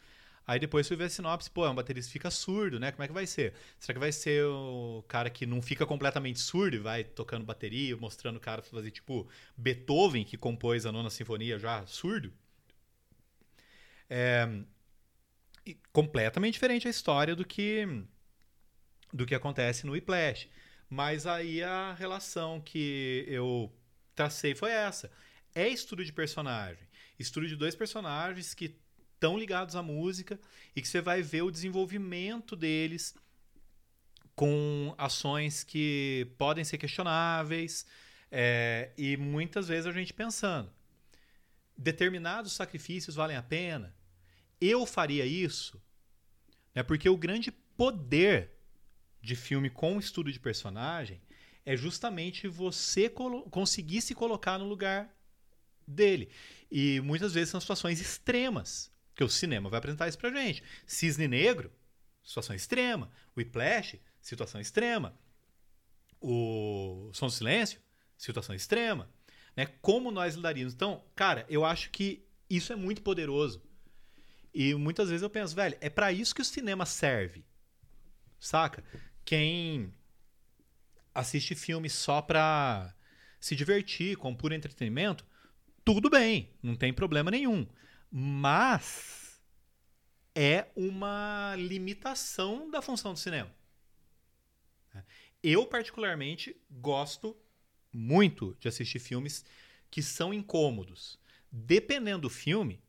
[0.45, 2.91] Aí depois fui ver a sinopse, pô, é um baterista fica surdo, né?
[2.91, 3.53] Como é que vai ser?
[3.79, 7.97] Será que vai ser o cara que não fica completamente surdo e vai tocando bateria,
[7.97, 12.31] mostrando o cara fazer tipo Beethoven, que compôs a nona sinfonia já surdo?
[14.09, 14.47] É,
[15.91, 17.87] completamente diferente a história do que
[19.11, 20.47] do que acontece no Whiplash.
[20.89, 23.71] Mas aí a relação que eu
[24.15, 25.11] tracei foi essa.
[25.53, 26.87] É estudo de personagem.
[27.17, 28.75] Estudo de dois personagens que
[29.13, 30.39] estão ligados à música
[30.75, 33.13] e que você vai ver o desenvolvimento deles
[34.39, 37.85] com ações que podem ser questionáveis
[38.31, 40.71] é, e muitas vezes a gente pensando
[41.77, 43.93] determinados sacrifícios valem a pena
[44.61, 45.81] eu faria isso
[46.73, 48.58] né, porque o grande poder
[49.21, 51.21] de filme com estudo de personagem
[51.65, 53.09] é justamente você
[53.51, 55.13] conseguir se colocar no lugar
[55.85, 56.29] dele.
[56.71, 60.63] E muitas vezes são situações extremas, que o cinema vai apresentar isso pra gente.
[60.85, 61.71] Cisne Negro,
[62.23, 63.11] situação extrema.
[63.35, 65.17] Whiplash, situação extrema.
[66.21, 67.79] O Som do Silêncio,
[68.17, 69.09] situação extrema.
[69.55, 69.65] Né?
[69.81, 70.73] Como nós lidaríamos?
[70.73, 73.61] Então, cara, eu acho que isso é muito poderoso.
[74.53, 77.45] E muitas vezes eu penso, velho, é para isso que o cinema serve.
[78.39, 78.83] Saca?
[79.29, 79.93] Quem
[81.13, 82.95] assiste filme só pra
[83.39, 85.23] se divertir, com puro entretenimento,
[85.85, 87.67] tudo bem, não tem problema nenhum.
[88.09, 89.39] Mas
[90.33, 93.53] é uma limitação da função do cinema.
[95.43, 97.37] Eu, particularmente, gosto
[97.93, 99.45] muito de assistir filmes
[99.91, 101.19] que são incômodos.
[101.51, 102.81] Dependendo do filme,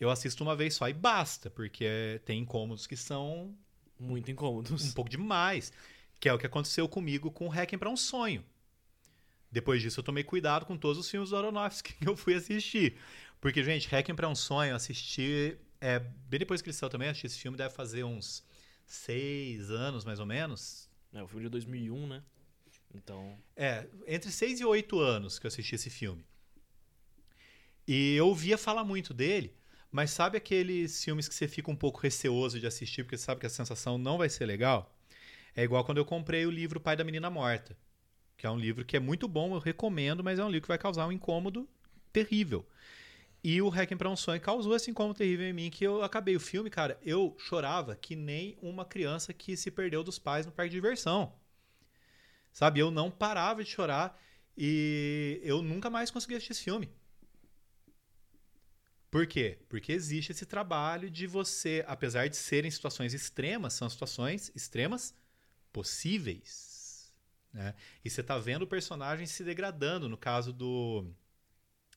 [0.00, 3.54] eu assisto uma vez só e basta, porque tem incômodos que são
[3.98, 4.84] muito incômodos.
[4.84, 5.72] Um pouco demais.
[6.18, 8.44] Que é o que aconteceu comigo com o Hacking para um Sonho.
[9.50, 12.98] Depois disso, eu tomei cuidado com todos os filmes do Aronofsky que eu fui assistir.
[13.40, 15.56] Porque, gente, Hacking para um Sonho, assisti.
[15.80, 18.42] É, bem depois que ele saiu também, assisti esse filme, deve fazer uns
[18.86, 20.88] seis anos, mais ou menos.
[21.12, 22.22] É, o filme de 2001, né?
[22.94, 23.38] Então.
[23.54, 26.24] É, entre seis e oito anos que eu assisti esse filme.
[27.86, 29.54] E eu ouvia falar muito dele.
[29.96, 33.46] Mas sabe aqueles filmes que você fica um pouco receoso de assistir porque sabe que
[33.46, 34.94] a sensação não vai ser legal?
[35.56, 37.74] É igual quando eu comprei o livro Pai da Menina Morta,
[38.36, 40.68] que é um livro que é muito bom, eu recomendo, mas é um livro que
[40.68, 41.66] vai causar um incômodo
[42.12, 42.68] terrível.
[43.42, 46.36] E o Hacking para um Sonho causou esse incômodo terrível em mim que eu acabei
[46.36, 50.52] o filme, cara, eu chorava que nem uma criança que se perdeu dos pais no
[50.52, 51.32] parque de diversão.
[52.52, 54.20] Sabe, eu não parava de chorar
[54.58, 56.90] e eu nunca mais consegui assistir esse filme.
[59.16, 59.56] Por quê?
[59.70, 65.14] Porque existe esse trabalho de você, apesar de serem situações extremas, são situações extremas
[65.72, 67.14] possíveis.
[67.50, 67.74] Né?
[68.04, 70.06] E você está vendo o personagem se degradando.
[70.06, 71.10] No caso do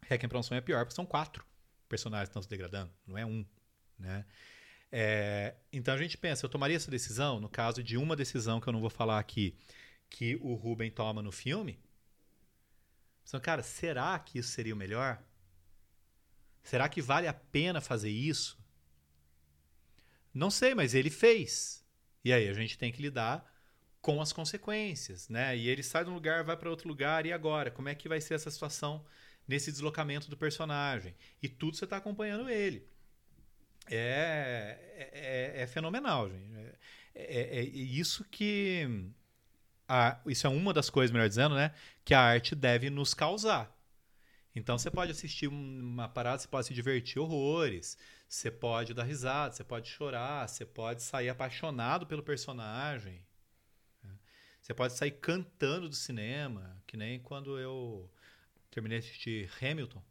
[0.10, 1.46] Hacking Promoção é pior, porque são quatro
[1.90, 3.46] personagens que estão se degradando, não é um.
[3.98, 4.26] Né?
[4.90, 8.70] É, então a gente pensa, eu tomaria essa decisão, no caso de uma decisão que
[8.70, 9.58] eu não vou falar aqui,
[10.10, 11.78] que o Ruben toma no filme.
[13.28, 15.22] Então, cara, será que isso seria o melhor?
[16.70, 18.56] Será que vale a pena fazer isso?
[20.32, 21.84] Não sei, mas ele fez.
[22.24, 23.44] E aí a gente tem que lidar
[24.00, 25.58] com as consequências, né?
[25.58, 27.72] E ele sai de um lugar, vai para outro lugar, e agora?
[27.72, 29.04] Como é que vai ser essa situação
[29.48, 31.16] nesse deslocamento do personagem?
[31.42, 32.88] E tudo você está acompanhando ele.
[33.88, 34.78] É,
[35.12, 36.54] é, é, fenomenal, gente.
[36.56, 36.78] É,
[37.16, 39.10] é, é isso que.
[39.88, 41.74] A, isso é uma das coisas, melhor dizendo, né?
[42.06, 43.76] Que a arte deve nos causar.
[44.60, 49.54] Então você pode assistir uma parada, você pode se divertir horrores, você pode dar risada,
[49.54, 53.26] você pode chorar, você pode sair apaixonado pelo personagem.
[54.04, 54.12] Né?
[54.62, 58.12] Você pode sair cantando do cinema, que nem quando eu
[58.70, 60.04] terminei de assistir Hamilton.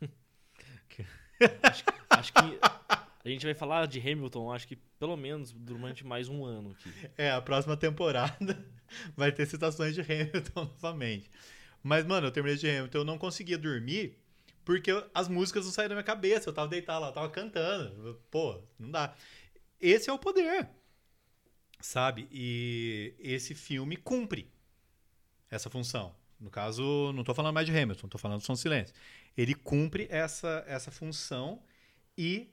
[1.62, 2.58] acho, acho que
[3.24, 6.92] a gente vai falar de Hamilton, acho que pelo menos durante mais um ano aqui.
[7.16, 8.66] É, a próxima temporada
[9.16, 11.30] vai ter citações de Hamilton novamente.
[11.82, 14.18] Mas, mano, eu terminei de Hamilton, eu não conseguia dormir
[14.64, 16.48] porque as músicas não saíram da minha cabeça.
[16.48, 18.20] Eu tava deitado lá, eu tava cantando.
[18.30, 19.14] Pô, não dá.
[19.80, 20.68] Esse é o poder.
[21.80, 22.28] Sabe?
[22.30, 24.48] E esse filme cumpre
[25.50, 26.14] essa função.
[26.38, 28.94] No caso, não tô falando mais de Hamilton, tô falando do Som Silêncio.
[29.36, 31.62] Ele cumpre essa, essa função
[32.16, 32.52] e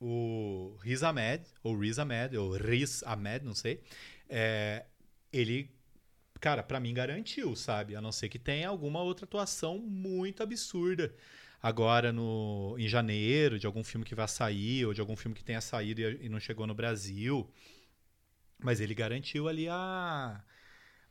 [0.00, 3.82] o Riz Ahmed, ou Riz Ahmed, ou Riz Ahmed, não sei,
[4.28, 4.84] é,
[5.32, 5.70] ele,
[6.42, 7.94] cara, para mim garantiu, sabe?
[7.94, 11.14] A não ser que tenha alguma outra atuação muito absurda
[11.62, 15.44] agora no, em janeiro, de algum filme que vai sair, ou de algum filme que
[15.44, 17.48] tenha saído e, e não chegou no Brasil.
[18.58, 20.42] Mas ele garantiu ali a,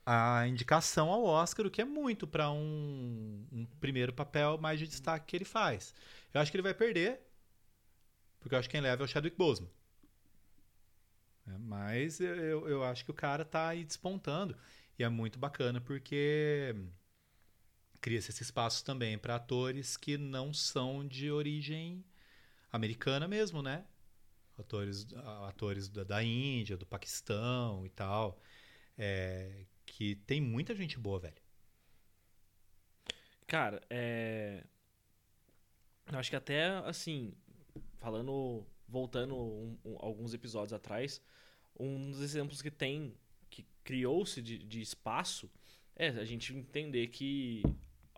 [0.04, 4.86] a indicação ao Oscar, o que é muito para um, um primeiro papel mais de
[4.86, 5.94] destaque que ele faz.
[6.34, 7.20] Eu acho que ele vai perder,
[8.38, 9.70] porque eu acho que quem leva é o Chadwick Boseman.
[11.46, 14.56] É, mas eu, eu acho que o cara tá aí despontando.
[15.02, 16.74] É muito bacana porque
[18.00, 22.04] cria-se esse espaço também para atores que não são de origem
[22.70, 23.84] americana mesmo, né?
[24.58, 25.06] Atores,
[25.48, 28.40] atores da, da Índia, do Paquistão e tal.
[28.96, 31.42] É, que tem muita gente boa, velho.
[33.46, 34.64] Cara, é.
[36.06, 37.34] Acho que até, assim,
[37.98, 41.22] falando, voltando um, um, alguns episódios atrás,
[41.78, 43.14] um dos exemplos que tem,
[43.52, 45.50] que criou-se de, de espaço,
[45.94, 47.62] é a gente entender que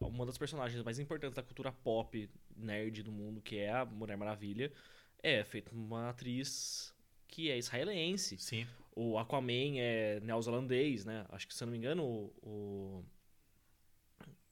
[0.01, 4.17] uma das personagens mais importantes da cultura pop nerd do mundo, que é a Mulher
[4.17, 4.73] Maravilha,
[5.21, 6.95] é feita por uma atriz
[7.27, 8.39] que é israelense.
[8.39, 8.67] Sim.
[8.95, 11.27] O Aquaman é neozelandês, né?
[11.31, 13.05] Acho que, se eu não me engano, o...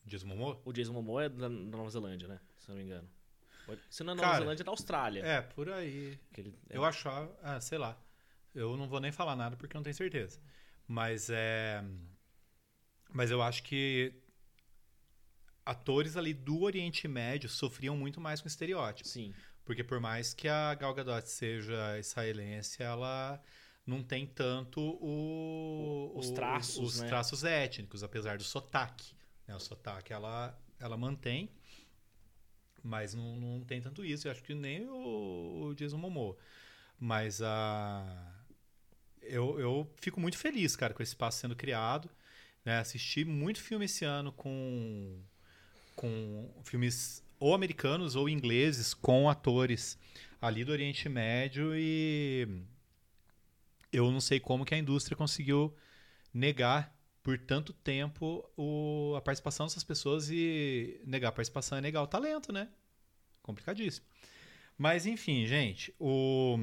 [0.04, 0.60] Jason Momoa?
[0.64, 2.40] O Jason Momoa é da, da Nova Zelândia, né?
[2.58, 3.08] Se eu não me engano.
[3.88, 5.24] Se não é Nova Zelândia, é da Austrália.
[5.24, 6.18] É, por aí.
[6.36, 6.76] É...
[6.76, 7.96] Eu achava, ah, sei lá.
[8.52, 10.40] Eu não vou nem falar nada porque eu não tenho certeza.
[10.86, 11.82] Mas é.
[13.12, 14.14] Mas eu acho que
[15.64, 19.08] atores ali do Oriente Médio sofriam muito mais com estereótipo.
[19.08, 19.34] Sim.
[19.64, 23.40] Porque por mais que a Gal Gadot seja israelense, ela
[23.86, 27.08] não tem tanto o, os traços, os né?
[27.08, 29.14] traços étnicos, apesar do sotaque.
[29.46, 29.54] Né?
[29.54, 31.50] O sotaque ela, ela mantém.
[32.82, 34.26] Mas não, não tem tanto isso.
[34.26, 36.36] Eu acho que nem o, o Jason Momoa.
[36.98, 38.31] Mas a.
[39.22, 42.10] Eu, eu fico muito feliz, cara, com esse espaço sendo criado.
[42.64, 42.78] Né?
[42.78, 45.20] Assisti muito filme esse ano com,
[45.96, 49.98] com filmes ou americanos ou ingleses com atores
[50.40, 52.46] ali do Oriente Médio e
[53.92, 55.74] eu não sei como que a indústria conseguiu
[56.32, 62.02] negar por tanto tempo o, a participação dessas pessoas e negar a participação é negar
[62.02, 62.68] o talento, né?
[63.42, 64.06] Complicadíssimo.
[64.78, 66.56] Mas enfim, gente, o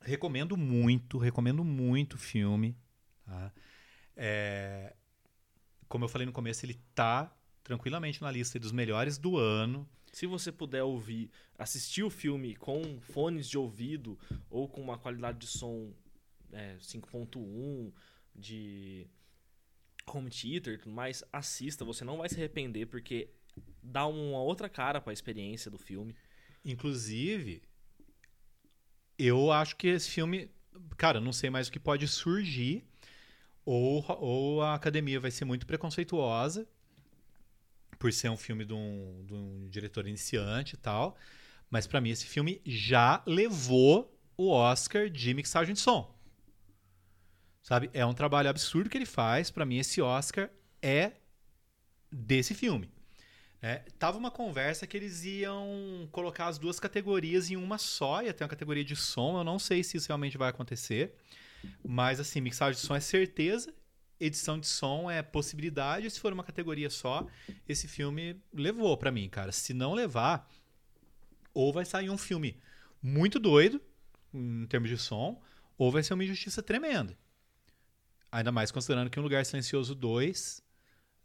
[0.00, 2.76] recomendo muito, recomendo muito o filme.
[3.24, 3.52] Tá?
[4.16, 4.94] É...
[5.88, 9.88] Como eu falei no começo, ele tá tranquilamente na lista dos melhores do ano.
[10.12, 15.38] Se você puder ouvir, assistir o filme com fones de ouvido ou com uma qualidade
[15.38, 15.92] de som
[16.52, 17.92] é, 5.1,
[18.34, 19.06] de
[20.06, 23.30] home theater e tudo mais, assista, você não vai se arrepender porque
[23.82, 26.14] dá uma outra cara para a experiência do filme.
[26.64, 27.62] Inclusive,
[29.26, 30.50] eu acho que esse filme,
[30.96, 32.84] cara, não sei mais o que pode surgir
[33.64, 36.66] ou, ou a academia vai ser muito preconceituosa
[37.98, 41.16] por ser um filme de um, de um diretor iniciante e tal.
[41.70, 46.18] Mas para mim esse filme já levou o Oscar de mixagem de som.
[47.62, 47.90] Sabe?
[47.92, 49.50] É um trabalho absurdo que ele faz.
[49.50, 50.50] Para mim, esse Oscar
[50.82, 51.12] é
[52.10, 52.90] desse filme.
[53.62, 58.32] É, tava uma conversa que eles iam colocar as duas categorias em uma só, ia
[58.32, 59.38] ter uma categoria de som.
[59.38, 61.14] Eu não sei se isso realmente vai acontecer.
[61.86, 63.74] Mas, assim, mixagem de som é certeza,
[64.18, 66.10] edição de som é possibilidade.
[66.10, 67.26] Se for uma categoria só,
[67.68, 69.52] esse filme levou para mim, cara.
[69.52, 70.48] Se não levar,
[71.52, 72.58] ou vai sair um filme
[73.02, 73.80] muito doido,
[74.32, 75.40] em termos de som,
[75.76, 77.16] ou vai ser uma injustiça tremenda.
[78.32, 80.62] Ainda mais considerando que Um Lugar Silencioso 2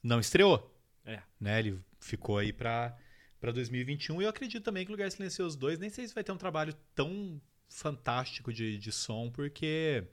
[0.02, 0.74] não estreou.
[1.06, 1.22] É.
[1.40, 1.60] Né?
[1.60, 2.96] Ele ficou aí pra,
[3.40, 4.22] pra 2021.
[4.22, 6.74] E eu acredito também que Lugar Silencioso 2 nem sei se vai ter um trabalho
[6.94, 10.04] tão fantástico de, de som, porque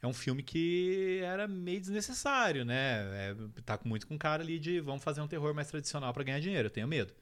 [0.00, 3.30] é um filme que era meio desnecessário, né?
[3.30, 6.40] É, tá muito com cara ali de vamos fazer um terror mais tradicional pra ganhar
[6.40, 6.66] dinheiro.
[6.66, 7.14] Eu tenho medo.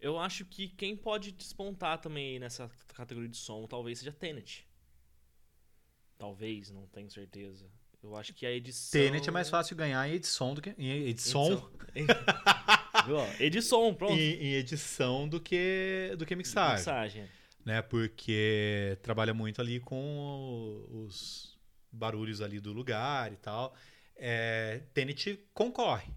[0.00, 4.68] Eu acho que quem pode despontar também nessa categoria de som talvez seja Tenet.
[6.18, 7.66] Talvez, não tenho certeza.
[8.02, 9.00] Eu acho que a edição.
[9.00, 10.74] Tenet é mais fácil ganhar em edição do que.
[10.78, 11.70] Em edição.
[11.72, 12.72] Ó?
[13.40, 14.12] Edição, pronto.
[14.14, 16.76] Em, em edição do que, do que mixagem.
[16.76, 17.28] Mensagem.
[17.64, 17.82] né?
[17.82, 21.58] Porque trabalha muito ali com os
[21.90, 23.74] barulhos ali do lugar e tal.
[24.16, 26.10] É, Tenet concorre,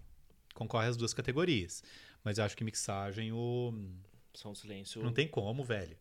[0.54, 1.82] concorre às duas categorias,
[2.22, 3.72] mas eu acho que mixagem o
[4.32, 5.02] do silêncio.
[5.02, 5.96] não tem como, velho.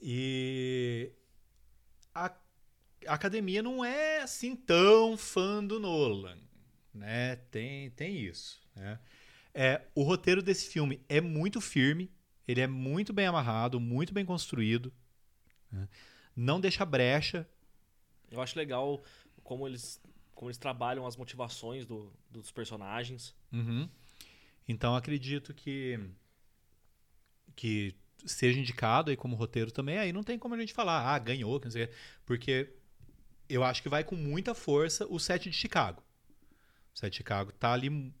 [0.00, 1.12] E
[2.14, 2.32] a,
[3.06, 6.38] a academia não é assim tão fã do Nolan,
[6.94, 7.36] né?
[7.50, 8.98] Tem, tem isso, né?
[9.58, 12.12] É, o roteiro desse filme é muito firme,
[12.46, 14.92] ele é muito bem amarrado, muito bem construído,
[15.72, 15.88] né?
[16.36, 17.48] não deixa brecha.
[18.30, 19.02] Eu acho legal
[19.42, 19.98] como eles,
[20.34, 23.34] como eles trabalham as motivações do- dos personagens.
[23.50, 23.88] Uhum.
[24.68, 25.98] Então acredito que
[27.54, 27.94] que
[28.26, 29.96] seja indicado aí como roteiro também.
[29.98, 31.94] Aí não tem como a gente falar, ah, ganhou, que não sei o quê.
[32.26, 32.72] porque
[33.48, 36.02] eu acho que vai com muita força o set de Chicago.
[36.94, 38.12] O set de Chicago tá ali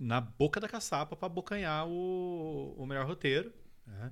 [0.00, 3.52] na boca da caçapa para abocanhar o, o melhor roteiro.
[3.86, 4.10] né?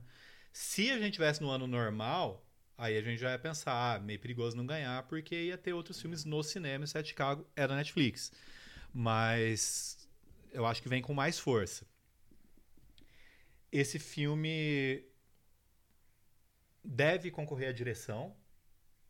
[0.52, 4.20] Se a gente tivesse no ano normal, aí a gente já ia pensar, ah, meio
[4.20, 7.48] perigoso não ganhar, porque ia ter outros filmes no cinema e o set de Chicago
[7.56, 8.30] da Netflix.
[8.92, 10.06] Mas
[10.52, 11.86] eu acho que vem com mais força.
[13.72, 15.04] Esse filme
[16.84, 18.36] deve concorrer à direção,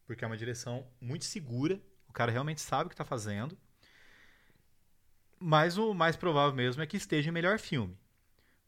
[0.07, 1.81] porque é uma direção muito segura.
[2.09, 3.59] O cara realmente sabe o que está fazendo.
[5.41, 7.97] Mas o mais provável mesmo é que esteja em melhor filme.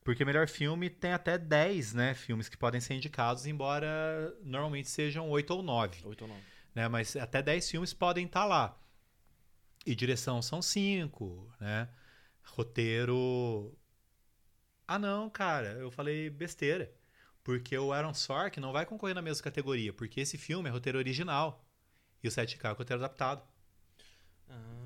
[0.03, 5.29] Porque melhor filme tem até 10 né, filmes que podem ser indicados, embora normalmente sejam
[5.29, 6.41] 8 ou 9 8 ou 9.
[6.75, 6.89] né?
[6.89, 8.79] Mas até 10 filmes podem estar lá.
[9.85, 11.89] E direção são 5, né?
[12.43, 13.77] Roteiro.
[14.87, 16.93] Ah, não, cara, eu falei besteira.
[17.43, 20.99] Porque o Aaron Sorkin não vai concorrer na mesma categoria, porque esse filme é roteiro
[20.99, 21.65] original.
[22.23, 23.43] E o 7K é roteiro adaptado.
[24.49, 24.80] Ah,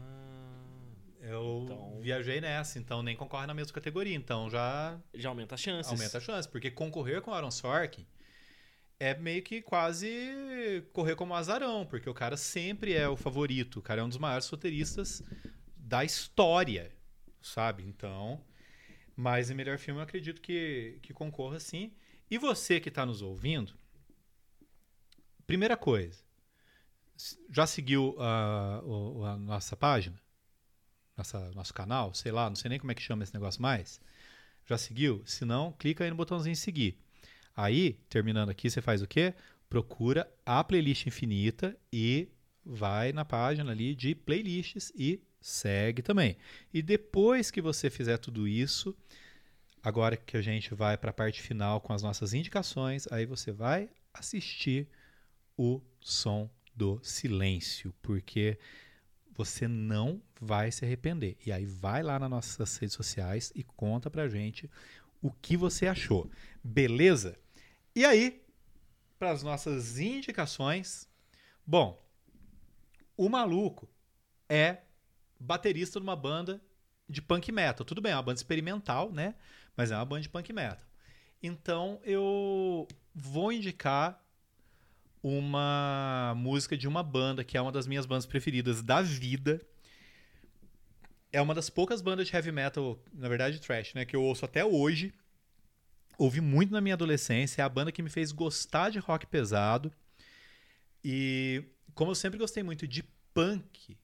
[2.04, 4.14] viajei nessa, então nem concorre na mesma categoria.
[4.14, 5.90] Então já já aumenta as chances.
[5.90, 6.48] aumenta a chance.
[6.48, 8.06] Porque concorrer com o Aaron Sorkin
[9.00, 13.78] é meio que quase correr como azarão, porque o cara sempre é o favorito.
[13.78, 15.22] O cara é um dos maiores roteiristas
[15.76, 16.92] da história,
[17.42, 17.82] sabe?
[17.84, 18.44] Então,
[19.16, 21.92] mas em melhor filme eu acredito que, que concorra sim.
[22.30, 23.74] E você que está nos ouvindo,
[25.46, 26.22] primeira coisa,
[27.50, 30.20] já seguiu a, o- a nossa página?
[31.16, 32.12] Nossa, nosso canal?
[32.14, 34.00] Sei lá, não sei nem como é que chama esse negócio mais.
[34.66, 35.22] Já seguiu?
[35.26, 36.98] Se não, clica aí no botãozinho seguir.
[37.56, 39.34] Aí, terminando aqui, você faz o quê?
[39.68, 42.28] Procura a playlist infinita e
[42.64, 46.36] vai na página ali de playlists e segue também.
[46.72, 48.96] E depois que você fizer tudo isso,
[49.82, 53.52] agora que a gente vai para a parte final com as nossas indicações, aí você
[53.52, 54.88] vai assistir
[55.56, 58.58] o som do silêncio, porque
[59.36, 61.36] você não vai se arrepender.
[61.44, 64.70] E aí vai lá nas nossas redes sociais e conta pra gente
[65.20, 66.30] o que você achou.
[66.62, 67.38] Beleza?
[67.94, 68.42] E aí,
[69.18, 71.08] para as nossas indicações,
[71.66, 72.02] bom,
[73.16, 73.88] o maluco
[74.48, 74.78] é
[75.38, 76.60] baterista de uma banda
[77.08, 77.84] de punk metal.
[77.84, 79.34] Tudo bem, é uma banda experimental, né?
[79.76, 80.84] Mas é uma banda de punk metal.
[81.42, 84.23] Então eu vou indicar
[85.24, 89.58] uma música de uma banda que é uma das minhas bandas preferidas da vida.
[91.32, 94.44] É uma das poucas bandas de heavy metal, na verdade thrash, né, que eu ouço
[94.44, 95.14] até hoje.
[96.18, 99.90] Ouvi muito na minha adolescência, é a banda que me fez gostar de rock pesado.
[101.02, 101.64] E
[101.94, 103.02] como eu sempre gostei muito de
[103.32, 103.96] punk,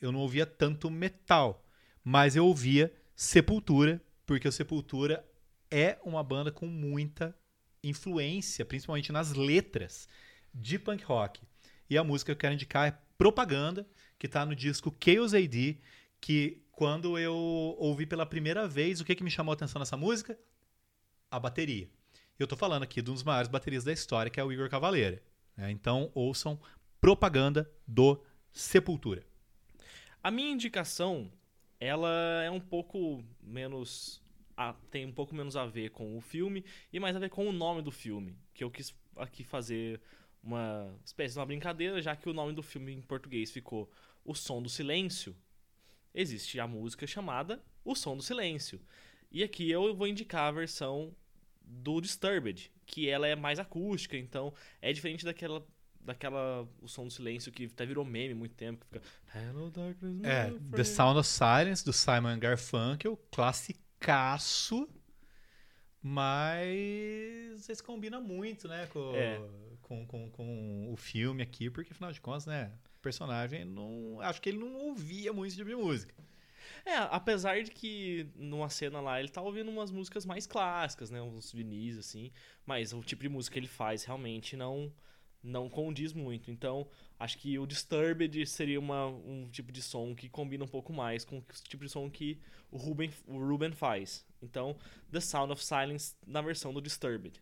[0.00, 1.62] eu não ouvia tanto metal,
[2.02, 5.22] mas eu ouvia Sepultura, porque o Sepultura
[5.70, 7.36] é uma banda com muita
[7.84, 10.08] influência, principalmente nas letras
[10.54, 11.40] de punk rock.
[11.88, 13.86] E a música que eu quero indicar é Propaganda,
[14.18, 15.78] que está no disco Chaos AD,
[16.20, 17.34] que quando eu
[17.78, 20.38] ouvi pela primeira vez, o que, que me chamou a atenção nessa música?
[21.30, 21.88] A bateria.
[22.38, 24.68] Eu tô falando aqui de um dos maiores bateristas da história, que é o Igor
[24.68, 25.22] Cavaleira.
[25.56, 25.70] né?
[25.70, 26.58] Então ouçam
[27.00, 28.22] Propaganda do
[28.52, 29.22] Sepultura.
[30.22, 31.30] A minha indicação,
[31.80, 34.20] ela é um pouco menos.
[34.56, 37.46] a- tem um pouco menos a ver com o filme e mais a ver com
[37.48, 38.36] o nome do filme.
[38.54, 40.00] Que eu quis aqui fazer
[40.42, 43.90] uma espécie de uma brincadeira, já que o nome do filme em português ficou
[44.24, 45.36] O Som do Silêncio.
[46.14, 48.80] Existe a música chamada O Som do Silêncio.
[49.30, 51.14] E aqui eu vou indicar a versão
[51.60, 55.64] do Disturbed, que ela é mais acústica, então é diferente daquela
[56.04, 59.70] daquela o som do silêncio que até virou meme há muito tempo, que fica Hello
[59.70, 60.24] Darkness.
[60.24, 64.88] É, friend." The Sound of Silence, do Simon Garfunkel, classicaço,
[66.02, 69.40] mas eles combinam muito, né, com, É.
[69.80, 74.40] com, com, com o filme aqui, porque afinal de contas, né, o personagem, não, acho
[74.40, 76.14] que ele não ouvia muito esse tipo de música.
[76.84, 81.20] É, apesar de que numa cena lá ele tá ouvindo umas músicas mais clássicas, né,
[81.22, 82.32] uns vinis assim,
[82.66, 84.92] mas o tipo de música que ele faz realmente não
[85.44, 86.52] não condiz muito.
[86.52, 86.86] Então,
[87.22, 91.24] acho que o Disturbed seria uma, um tipo de som que combina um pouco mais
[91.24, 92.38] com o tipo de som que
[92.70, 94.26] o Ruben, o Ruben faz.
[94.42, 94.76] Então,
[95.10, 97.40] The Sound of Silence na versão do Disturbed.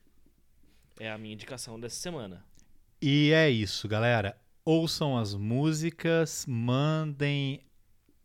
[0.99, 2.45] É a minha indicação dessa semana.
[3.01, 4.37] E é isso, galera.
[4.67, 7.63] Ouçam as músicas, mandem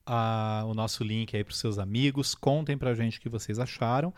[0.05, 4.13] ah, o nosso link aí para seus amigos, contem pra gente o que vocês acharam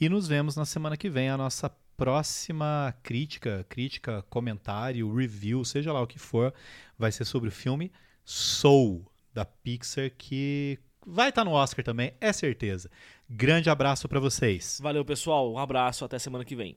[0.00, 5.92] e nos vemos na semana que vem a nossa próxima crítica, crítica, comentário, review, seja
[5.92, 6.54] lá o que for,
[6.96, 7.90] vai ser sobre o filme
[8.24, 12.88] Soul da Pixar que vai estar no Oscar também, é certeza.
[13.28, 14.78] Grande abraço pra vocês.
[14.80, 15.52] Valeu, pessoal.
[15.52, 16.04] Um abraço.
[16.04, 16.76] Até semana que vem.